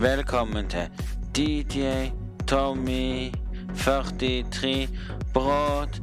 [0.00, 0.80] Velkommen til
[1.36, 1.80] DJ
[2.46, 3.32] Tommy
[3.76, 4.88] 43
[5.32, 6.00] Broadcast.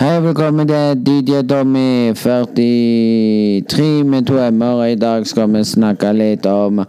[0.00, 4.84] Hei, velkommen til DJ Tommy 43 med to m-er.
[4.84, 6.80] I dag skal vi snakke litt om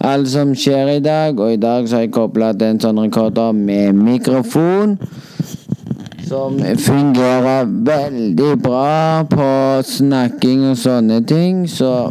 [0.00, 1.40] alt som skjer i dag.
[1.40, 4.98] Og i dag så har jeg kobla til en sånn rekorder med mikrofon.
[6.26, 9.46] Som fungerer veldig bra på
[9.86, 11.68] snakking og sånne ting.
[11.70, 12.10] Så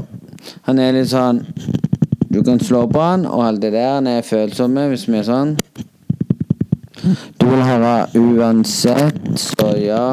[0.67, 1.43] han er litt sånn
[2.29, 3.95] Du kan slå på han, og alt det der.
[3.95, 5.55] Han er følsomme hvis vi er sånn.
[7.39, 10.03] Du vil høre uansett, så ja.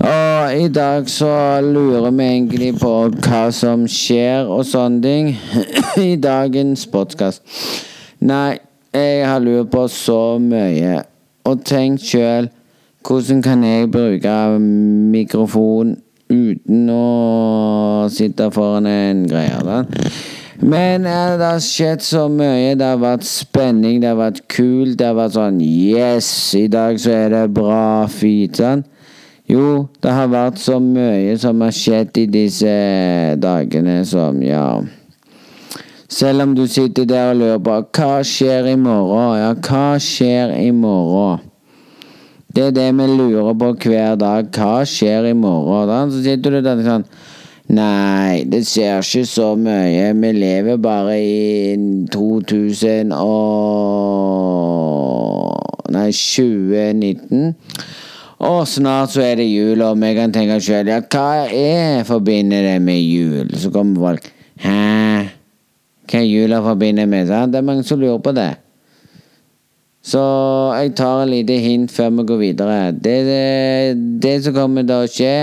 [0.00, 5.28] Og i dag så lurer vi egentlig på hva som skjer og sånne ting
[6.08, 7.44] i dagens podkast.
[8.24, 8.56] Nei,
[8.96, 11.02] jeg har lurt på så mye
[11.44, 12.48] og tenkt sjøl
[13.06, 14.32] hvordan kan jeg bruke
[15.12, 15.94] mikrofon
[16.30, 19.58] uten å sitte foran en greie?
[19.66, 19.82] Da?
[20.60, 22.76] Men ja, det har skjedd så mye.
[22.76, 24.98] Det har vært spenning, det har vært kult.
[25.00, 28.60] Det har vært sånn Yes, i dag så er det bra fint.
[28.60, 28.84] Sånn.
[29.50, 32.70] Jo, det har vært så mye som har skjedd i disse
[33.40, 34.78] dagene som, ja
[36.10, 39.40] Selv om du sitter der og lurer på hva skjer i morgen?
[39.40, 41.49] Ja, hva skjer i morgen?
[42.50, 44.48] Det er det vi lurer på hver dag.
[44.50, 46.10] Hva skjer i morgen?
[46.10, 47.04] Så sitter du der sånn
[47.70, 50.08] Nei, det skjer ikke så mye.
[50.18, 51.76] Vi lever bare i
[52.10, 54.10] 2000 og
[55.94, 57.54] Nei, 2019.
[58.50, 62.64] Og snart så er det jul, og vi kan tenke sjøl ja, hva er forbinder
[62.64, 63.50] det med jul?
[63.60, 64.26] Så kommer folk
[64.60, 65.28] Hæ?
[66.10, 67.28] Hva er jula forbinder med?
[67.30, 67.52] Sant?
[67.52, 68.54] Det er mange som lurer på det.
[70.02, 70.20] Så
[70.78, 72.92] jeg tar et lite hint før vi går videre.
[72.92, 75.34] Det, det, det som kommer til å skje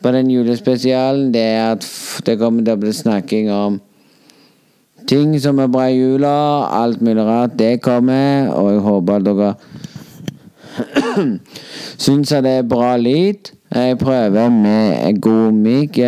[0.00, 1.86] på den julespesialen, det er at
[2.26, 3.80] det kommer til å bli snakking om
[5.10, 6.34] ting som er bra i jula.
[6.70, 7.58] Alt mulig rart.
[7.58, 9.54] Det kommer, og jeg håper at dere
[12.04, 13.50] syns at det er bra lyd.
[13.70, 15.98] Jeg prøver med god mygg.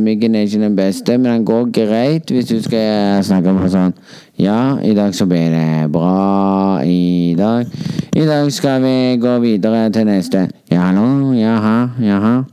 [0.00, 3.94] Myggen er ikke den beste, men den går greit hvis du skal snakke om sånn.
[4.38, 7.66] Ja, i dag så blir det bra i dag.
[8.12, 10.44] I dag skal vi gå videre til neste.
[10.70, 11.32] Ja, hallo?
[11.34, 11.88] Jaha?
[11.98, 12.44] Jaha?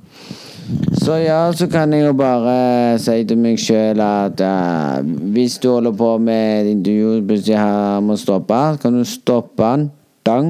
[0.97, 5.69] Så ja, så kan jeg jo bare si til meg sjøl at uh, hvis du
[5.75, 9.91] holder på med et intervju plutselig her må stoppe, kan du stoppe den.
[10.25, 10.50] Dang.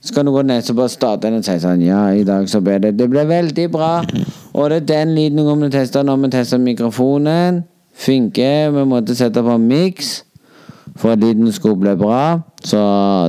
[0.00, 2.46] Så kan du gå ned og bare starte den og si sånn Ja, i dag
[2.46, 4.04] så ble det Det ble veldig bra.
[4.54, 7.64] Og det er den lyden vi kommer til å teste når vi tester mikrofonen.
[7.96, 8.70] Funker.
[8.78, 10.20] Vi måtte sette på miks
[10.96, 12.40] for at lyden skulle bli bra.
[12.64, 12.82] Så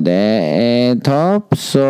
[0.05, 1.55] det er topp.
[1.55, 1.88] Så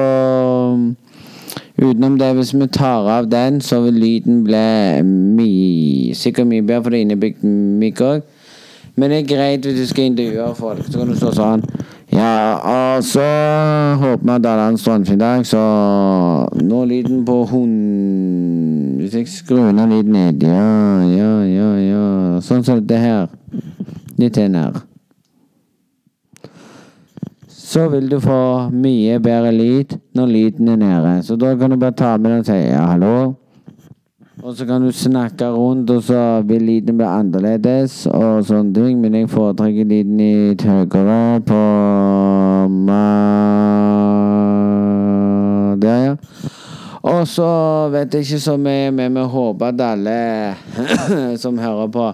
[1.78, 6.84] Utenom det, hvis vi tar av den, så vil lyden bli mye, sikkert mye bedre,
[6.84, 7.44] for det er innebygd
[7.84, 8.24] mikk òg.
[8.98, 10.82] Men det er greit hvis du skal intervjue folk.
[10.90, 11.68] Så kan du stå sånn.
[12.10, 13.28] Ja, og så
[14.02, 15.62] håper vi at alle har en strømfin dag, så
[16.58, 18.98] nå er lyden på hund...
[18.98, 22.06] Hvis jeg skrur ned lyden ned Ja, ja, ja, ja.
[22.42, 23.28] Sånn som dette her.
[24.18, 24.82] Litt til nær.
[27.68, 31.18] Så vil du få mye bedre lyd når lyden er nede.
[31.24, 33.34] Så da kan du bare ta med den og si ja, hallo.
[34.44, 39.02] Og så kan du snakke rundt, og så vil lyden bli annerledes og sånne ting.
[39.02, 41.64] Men jeg foretrekker lyden litt høyere på
[45.84, 46.16] Der, ja.
[47.08, 47.50] Og så
[47.92, 50.20] vet jeg ikke så mye, men vi håper at alle
[51.44, 52.08] som hører på,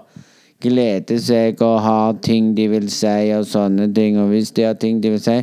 [0.64, 4.18] gleder seg og har ting de vil si og sånne ting.
[4.22, 5.38] Og hvis de har ting de vil si,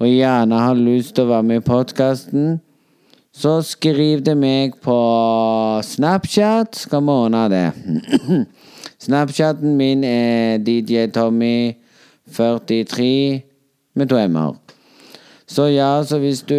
[0.00, 2.56] og gjerne har lyst til å være med i podkasten,
[3.34, 4.98] så skriv det meg på
[5.82, 7.66] Snapchat, skal vi ordne det.
[9.04, 11.74] Snapchaten min er DJ Tommy
[12.30, 13.42] 43
[13.94, 14.54] med to m-er.
[15.46, 16.54] Så ja, så hvis du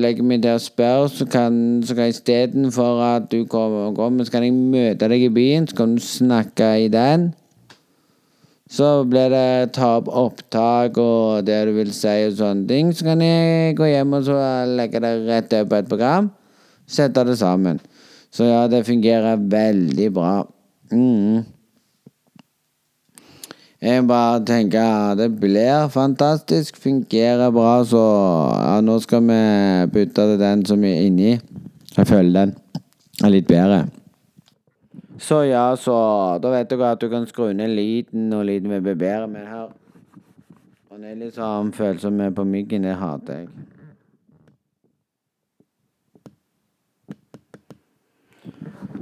[0.00, 4.34] legger meg der og spør, så kan, så kan istedenfor at du kommer, kommer, så
[4.34, 7.30] kan jeg møte deg i byen, så kan du snakke i den.
[8.70, 12.92] Så blir det ta opp opptak og det du vil si og sånne ting.
[12.96, 14.38] Så kan jeg gå hjem og så
[14.72, 16.30] legge det rett opp på et program.
[16.88, 17.80] Sette det sammen.
[18.34, 20.36] Så ja, det fungerer veldig bra.
[20.92, 21.44] Mm.
[23.84, 26.80] Jeg bare tenker det blir fantastisk.
[26.80, 28.04] Fungerer bra, så
[28.56, 29.40] ja, nå skal vi
[29.92, 31.34] bytte til den som er inni.
[31.94, 32.56] Jeg føler den
[33.22, 33.84] er litt bedre.
[35.18, 35.94] Så ja, så
[36.42, 39.28] da vet dere at du kan skru ned lyden, og lyden vil bli bedre.
[39.28, 39.68] Men her
[40.90, 42.84] Han er litt sånn følsom på myggen.
[42.86, 43.48] Det hater jeg.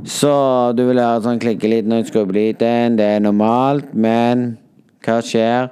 [0.09, 2.97] Så du vil høre sånn klikkelyd når du skrur på lyden.
[2.99, 4.57] Det er normalt, men
[5.05, 5.69] hva skjer?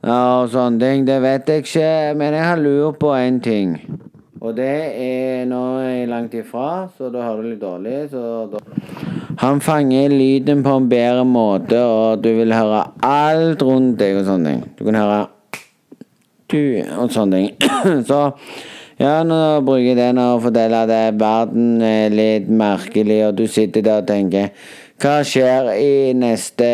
[0.00, 1.88] Ja, og sånne ting, det vet jeg ikke,
[2.20, 3.74] men jeg har lurt på en ting.
[4.40, 7.96] Og det er Nå er jeg langt ifra, så da hører du litt dårlig.
[8.12, 8.22] Så
[8.52, 8.60] Da...
[9.40, 14.26] Han fanger lyden på en bedre måte, og du vil høre alt rundt deg og
[14.26, 14.66] sånne ting.
[14.76, 15.22] Du kan høre
[16.52, 16.60] du
[16.98, 17.70] og sånne ting.
[18.10, 18.20] så
[19.00, 23.86] ja, nå bruker jeg den og forteller at verden er litt merkelig, og du sitter
[23.86, 24.52] der og tenker
[25.00, 26.66] hva skjer i neste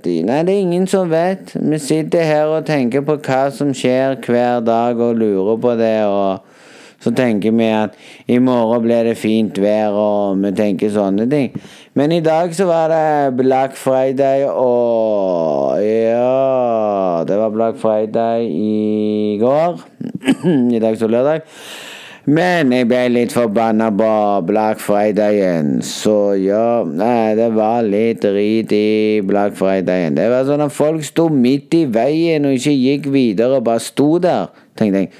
[0.00, 0.22] tid?
[0.24, 1.52] Nei, det er ingen som vet.
[1.52, 5.98] Vi sitter her og tenker på hva som skjer hver dag, og lurer på det.
[6.08, 6.51] og
[7.02, 7.96] så tenker vi at
[8.30, 11.52] i morgen blir det fint vær, og vi tenker sånne ting.
[11.98, 19.38] Men i dag så var det Black Friday, og Ja, det var Black Friday i
[19.40, 19.80] går.
[20.76, 21.42] I dag så lørdag.
[22.22, 24.08] Men jeg ble litt forbanna på
[24.46, 30.14] Black Fridayen, så ja nei, Det var litt drit i Black Fridayen.
[30.14, 33.82] Det var sånn at folk sto midt i veien og ikke gikk videre, og bare
[33.82, 34.54] sto der.
[34.78, 35.10] tenkte jeg.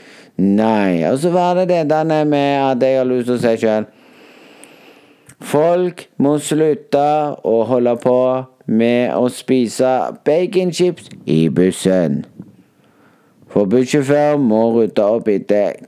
[0.42, 1.04] Nei.
[1.06, 3.84] Og så var det det denne med at jeg har lyst til å si sjøl
[5.42, 7.06] Folk må slutte
[7.46, 8.18] å holde på
[8.70, 9.90] med å spise
[10.26, 12.20] baconchips i bussen.
[13.50, 15.82] For bussjåfør må rydde opp etter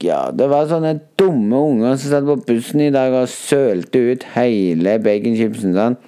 [0.00, 4.24] Ja, det var sånne dumme unger som satt på bussen i dag og sølte ut
[4.36, 5.74] hele baconchipsen.
[5.76, 5.98] sånn.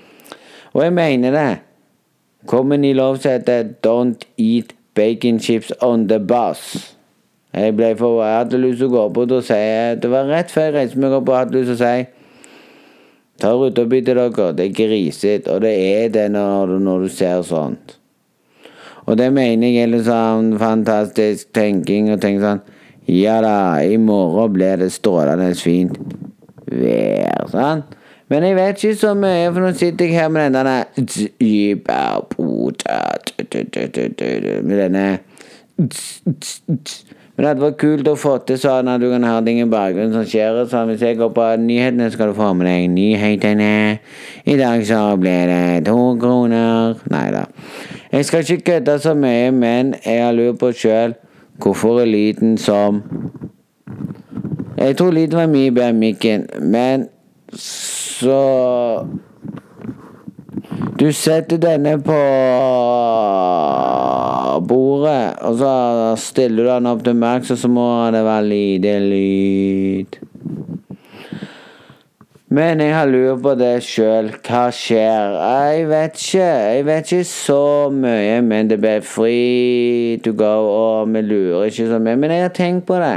[0.73, 1.51] Og jeg mener det.
[2.47, 6.97] Kommer ni lov til å hete 'Don't eat bacon chips on the bus'?
[7.53, 9.61] Jeg ble for, jeg hadde lyst til å gå bort og si
[10.01, 12.05] Det var rett før jeg reiste meg opp og hadde lyst til å si
[13.43, 14.53] Ta ryddeopp etter dere.
[14.55, 17.97] Det er grisete, og det er det når, når, du ser sånt.
[19.03, 22.63] Og det mener jeg er litt sånn fantastisk tenking, og tenke sånn
[23.11, 25.97] Ja da, i morgen blir det strålende fint
[26.71, 27.99] vær, sant?
[28.31, 30.87] Men jeg vet ikke så mye, for nå sitter jeg her med denne
[34.63, 35.07] Med denne
[37.43, 39.65] men det hadde vært kult å få til sånn at du kan høre ting i
[39.67, 40.61] bakgrunnen som skjer.
[40.71, 40.93] Sånn.
[40.93, 43.71] Hvis jeg går på nyhetene, skal du få med deg nyhetene.
[44.47, 47.01] I dag så ble det to kroner.
[47.11, 47.41] Nei da.
[48.13, 51.17] Jeg skal ikke kødde så mye, men jeg har lurt på sjøl
[51.59, 53.03] hvorfor er lyden som
[54.79, 57.09] Jeg tror lyden var mye bedre enn mikken, men
[57.59, 58.39] så
[61.03, 62.17] du setter denne på
[64.69, 65.73] bordet, og så
[66.23, 70.21] stiller du den opp til maks, og så må det være lite lyd.
[72.53, 74.29] Men jeg har lurt på det sjøl.
[74.47, 75.35] Hva skjer?
[75.41, 76.47] Jeg vet ikke.
[76.77, 81.89] Jeg vet ikke så mye, men det blir free to go, og vi lurer ikke
[81.91, 82.21] så mye.
[82.21, 83.17] Men jeg har tenkt på det.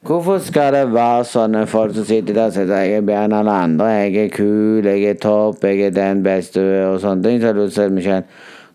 [0.00, 3.34] Hvorfor skal det være sånne folk som sitter der og sier jeg er bedre enn
[3.36, 7.42] alle andre, jeg er kul, jeg er topp, jeg er den beste og sånne ting?
[7.42, 8.24] Så du sier Michelle,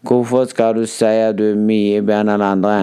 [0.06, 2.76] hvorfor skal du si at du er mye bedre enn alle andre?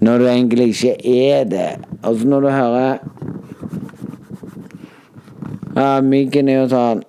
[0.00, 1.68] Når du egentlig ikke er det.
[2.02, 2.98] Altså når du hører
[5.74, 7.02] Ja, Myggen er jo sånn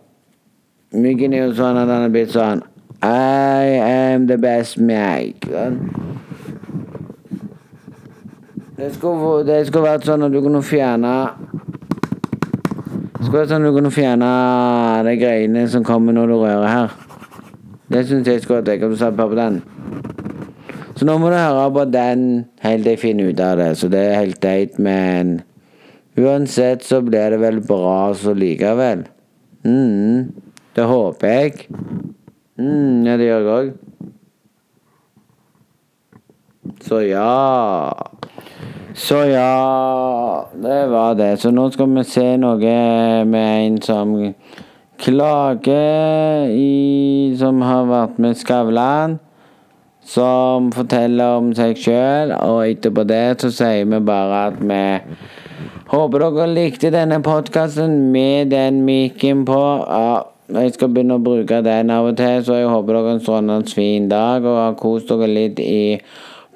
[0.96, 2.64] Myggen er jo sånn at han er blitt sånn
[3.06, 5.48] I am the best meg.
[5.48, 6.05] Sånn.
[8.76, 11.12] Det skulle, det skulle vært sånn at du kunne fjerne
[13.16, 14.32] Det skulle vært sånn at du kunne fjerne
[15.08, 16.98] de greiene som kommer når du rører her.
[17.88, 19.62] Det syns jeg skulle vært deg, om du satte på den.
[21.00, 22.26] Så nå må du høre på den
[22.66, 23.70] helt til jeg finner ut av det.
[23.80, 25.38] Så det er helt teit, men
[26.20, 29.06] uansett så blir det vel bra så likevel.
[29.64, 30.34] mm,
[30.76, 31.68] det håper jeg.
[32.60, 33.74] mm, ja, det gjør jeg òg.
[36.84, 38.15] Så ja.
[38.96, 41.38] Så ja, det var det.
[41.38, 42.76] Så nå skal vi se noe
[43.28, 44.14] med en som
[45.04, 49.18] klager i Som har vært med Skavlan.
[50.06, 54.84] Som forteller om seg sjøl, og etterpå det så sier vi bare at vi
[55.90, 59.64] håper dere likte denne podkasten med den mikken på.
[59.90, 60.22] Ja,
[60.56, 63.26] jeg skal begynne å bruke den av og til, så jeg håper dere har en
[63.26, 65.98] strålende fin dag og har kost dere litt i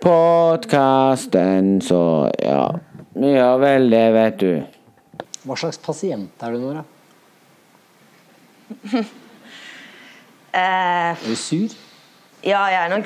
[0.02, 2.02] podkasten, så
[2.44, 2.64] ja.
[3.20, 4.52] Ja vel det, vet du.
[5.44, 6.84] Hva slags pasient er du, Nora?
[10.50, 11.70] Eh, Er du sur?
[12.42, 13.06] ja, jeg er nok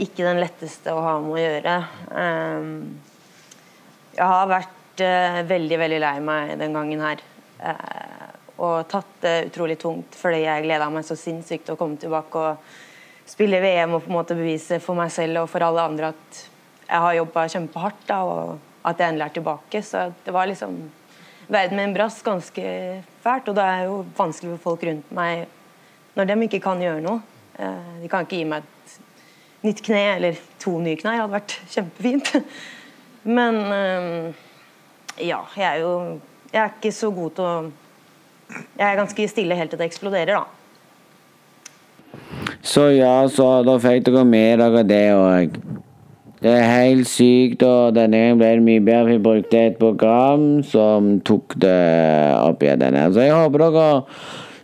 [0.00, 1.74] ikke, den letteste å ha med å gjøre.
[2.22, 2.70] Ehm,
[4.16, 7.20] jeg har vært eh, veldig, veldig lei meg den gangen her.
[7.60, 8.30] Eh,
[8.64, 12.40] og tatt det utrolig tungt fordi jeg gleda meg så sinnssykt til å komme tilbake
[12.40, 12.72] og
[13.28, 16.44] spille VM og på en måte bevise for meg selv og for alle andre at
[16.88, 19.82] jeg har jobba kjempehardt da, og at jeg endelig er tilbake.
[19.84, 20.78] Så det var liksom
[21.48, 22.64] verden med en brass ganske
[23.24, 23.50] fælt.
[23.50, 25.46] Og da er jo vanskelig for folk rundt meg
[26.16, 27.20] når de ikke kan gjøre noe.
[27.58, 28.96] Eh, de kan ikke gi meg et
[29.66, 31.18] nytt kne eller to nye knær.
[31.18, 32.32] Det hadde vært kjempefint.
[33.38, 34.44] Men eh,
[35.28, 35.94] ja, jeg er jo
[36.48, 37.56] Jeg er ikke så god til å
[38.78, 40.57] Jeg er ganske stille helt til det eksploderer, da.
[42.62, 45.60] Så ja, så da fikk dere med dere det òg.
[46.38, 49.14] Det er helt sykt, og denne gangen ble det mye bedre.
[49.16, 51.78] Vi brukte et program som tok det
[52.38, 52.84] opp igjen.
[52.84, 53.08] denne.
[53.10, 53.88] Så jeg håper dere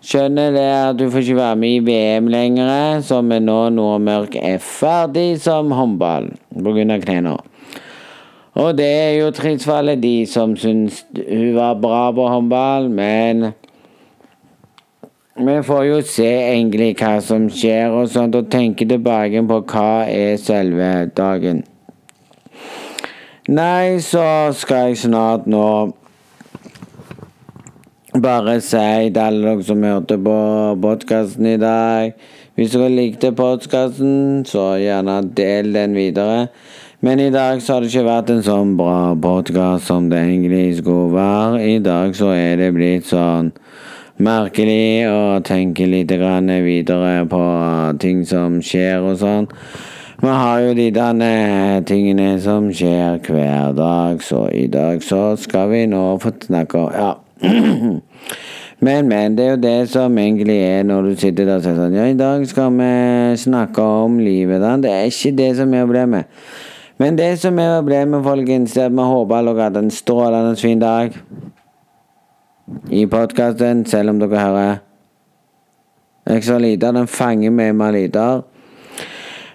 [0.05, 4.37] skjønner det at du får ikke være med i VM lenger, som er nå Nordmørk
[4.39, 7.01] er ferdig som håndball pga.
[7.01, 7.39] knærne.
[8.55, 12.87] Og det er jo trist for alle de som syns hun var bra på håndball,
[12.89, 13.49] men
[15.37, 20.07] vi får jo se egentlig hva som skjer og sånt, og tenke tilbake på hva
[20.07, 21.64] er selve dagen.
[23.50, 25.67] Nei, så skal jeg snart nå
[28.14, 28.79] bare si
[29.11, 30.37] til alle dere som hørte på
[30.81, 32.12] podkasten i dag
[32.55, 36.47] Hvis dere likte podkasten, så gjerne del den videre.
[37.03, 40.79] Men i dag så har det ikke vært en sånn bra podkast som det egentlig
[40.79, 41.64] skulle være.
[41.67, 43.50] I dag så er det blitt sånn
[44.23, 47.42] merkelig å tenke litt videre på
[47.99, 49.49] ting som skjer og sånn.
[50.23, 55.68] Vi har jo de denne tingene som skjer hver dag, så i dag så skal
[55.68, 57.14] vi nå få snakke om Ja.
[58.85, 61.76] Men, men, det er jo det som egentlig er når du sitter der og sier
[61.78, 62.88] sånn Ja, i dag skal vi
[63.40, 64.61] snakke om livet.
[64.61, 64.75] Da.
[64.76, 66.26] Det er ikke det som er problemet.
[67.00, 70.59] Men det som er problemet, folkens, er at vi håper alle har hatt en strålende
[70.61, 71.16] fin dag
[72.90, 74.78] i podkasten, selv om dere hører
[76.59, 78.42] lite, Den fanger med meg liter.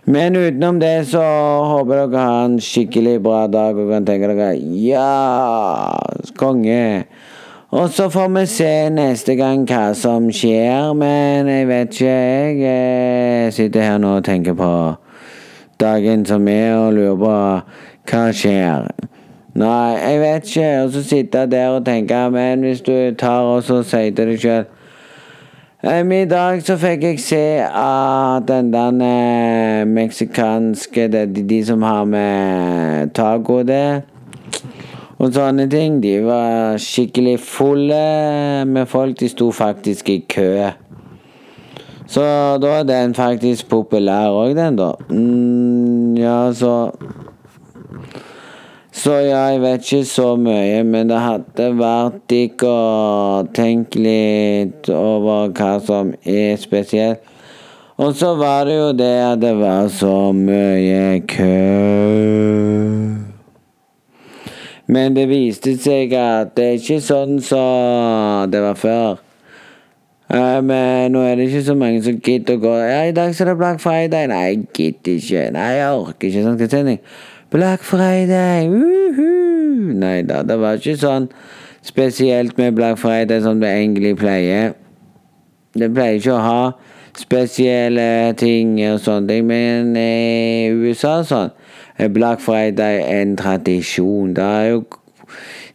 [0.05, 4.55] Men utenom det så håper dere har en skikkelig bra dag og kan tenke dere
[4.57, 5.99] Ja,
[6.37, 7.05] konge.
[7.71, 12.57] Og så får vi se neste gang hva som skjer, men jeg vet ikke, jeg.
[12.63, 14.95] Jeg sitter her nå og tenker på
[15.79, 17.35] dagen som er, og lurer på
[18.09, 18.89] hva skjer.
[19.53, 20.81] Nei, jeg vet ikke.
[20.83, 24.43] Og så sitte der og tenke Men hvis du tar og så sier til deg
[24.43, 24.65] sjøl
[26.13, 32.05] I dag så fikk jeg se at den der uh, meksikanske de, de, som har
[32.05, 34.03] med taco det
[35.19, 35.97] og sånne ting.
[36.03, 38.03] De var skikkelig fulle
[38.67, 39.17] med folk.
[39.19, 40.69] De sto faktisk i kø.
[42.09, 42.23] Så
[42.57, 44.93] da er den faktisk populær òg, den, da.
[45.11, 46.89] Mm, ja, så
[48.99, 55.53] så jeg vet ikke så mye, men det hadde vært digg å tenke litt over
[55.55, 57.23] hva som er spesielt.
[57.99, 61.55] Og så var det jo det at det var så mye kø.
[64.87, 69.19] Men det viste seg at det er ikke sånn som det var før.
[70.29, 73.31] Uh, men nå er det ikke så mange som gidder å gå Ja, i dag
[73.33, 74.27] så er det Black Friday.
[74.29, 75.43] Nei, jeg gidder ikke.
[75.55, 76.99] Nei, jeg orker ikke sånn sending.
[77.51, 78.67] Black Friday!
[78.67, 79.93] Uhu.
[79.97, 81.25] Nei da, det var ikke sånn
[81.81, 84.75] spesielt med Black Friday som det egentlig pleier.
[85.73, 86.61] Det pleier ikke å ha
[87.17, 91.49] spesielle ting og sånne ting, men i USA sånn
[92.13, 94.37] Black Friday er en tradisjon.
[94.37, 94.83] Det er jo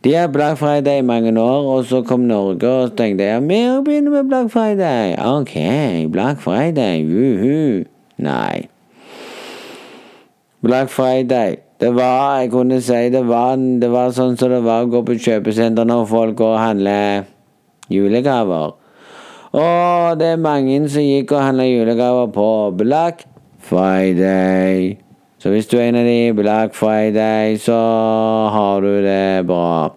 [0.05, 3.59] de har Black Friday i mange år, og så kom Norge og tenkte ja, vi
[3.83, 5.17] begynner med Black Friday.
[5.19, 5.59] Ok,
[6.13, 7.85] Black Friday, juhu.
[8.23, 8.69] Nei.
[10.63, 11.64] Black Friday.
[11.81, 15.03] Det var Jeg kunne si det var, det var sånn som det var å gå
[15.07, 17.25] på kjøpesenter når folk går og handler
[17.91, 18.77] julegaver.
[19.55, 22.47] Og det er mange som gikk og handla julegaver på
[22.79, 23.27] Black
[23.59, 24.95] Friday.
[25.43, 27.77] Så hvis du er en av de Black Friday, så
[28.55, 29.93] har du det bra.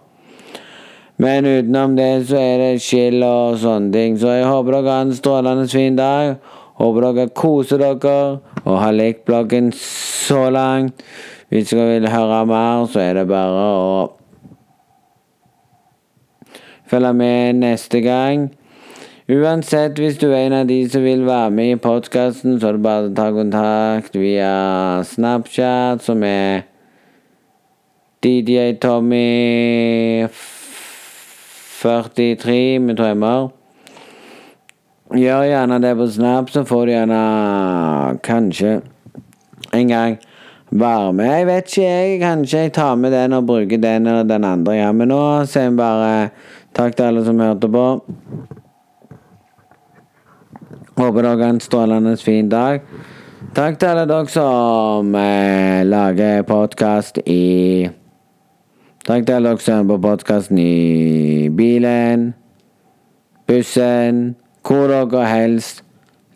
[1.18, 4.18] Men utenom det så er det chill og sånne ting.
[4.18, 6.36] Så jeg håper dere har en strålende fin dag.
[6.78, 8.18] Håper dere koser dere
[8.64, 11.02] og har likt bloggen så langt.
[11.48, 14.12] Hvis dere vil høre mer, så er det bare å
[16.88, 18.50] følge med neste gang.
[19.28, 22.76] Uansett, hvis du er en av de som vil være med i podkasten, så er
[22.76, 24.52] det bare å ta kontakt via
[25.04, 26.66] Snapchat, som er
[28.24, 30.28] DJ Tommy
[31.80, 33.50] 43 med trømmer.
[35.16, 37.20] Gjør gjerne det på Snap, så får du gjerne
[38.24, 38.80] kanskje
[39.72, 40.18] en gang
[40.70, 41.26] være med.
[41.26, 42.20] Jeg vet ikke, jeg.
[42.20, 44.92] Kanskje jeg tar med den og bruker den eller den andre.
[44.92, 46.30] Men nå sier vi bare
[46.76, 47.86] takk til alle som hørte på.
[50.98, 52.82] Håper dere har en strålende fin dag.
[53.54, 57.88] Takk til alle dere som eh, lager podkast i
[59.08, 62.34] Takk til alle dere som hører på podkasten i bilen,
[63.48, 65.80] bussen, hvor dere helst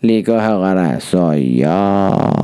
[0.00, 1.02] liker å høre det.
[1.04, 2.41] Så ja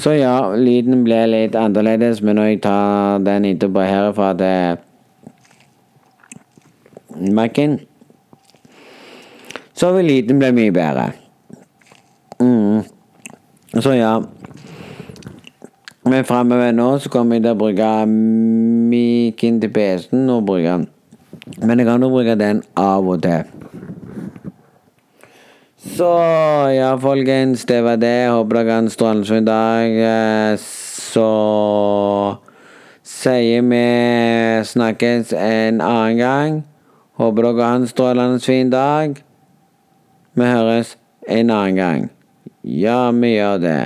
[0.00, 4.78] Så ja, lyden ble litt annerledes, men når jeg tar den etterpå herfra til
[7.36, 7.74] Mac-en,
[9.76, 11.04] så vil lyden bli mye bedre.
[12.40, 12.80] Mm.
[13.76, 14.14] Så ja.
[16.08, 20.88] Men framover nå så kommer jeg til å bruke mikken til PC-en og bruke den.
[21.60, 23.59] Men jeg kan jo bruke den av og til.
[25.80, 26.08] Så
[26.76, 28.28] ja, folkens, det var det.
[28.28, 29.94] Håper dere har en strålende dag.
[30.04, 30.58] Eh,
[31.10, 31.26] Så
[33.02, 36.58] sier vi snakkes en annen gang.
[37.16, 39.16] Håper dere har en strålende fin dag.
[40.36, 40.96] Vi høres
[41.26, 42.10] en annen gang.
[42.62, 43.80] Ja, vi gjør det.